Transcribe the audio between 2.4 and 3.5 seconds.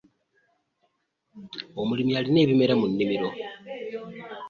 ebimera mu nnimiro.